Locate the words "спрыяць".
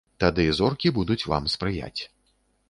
1.55-2.01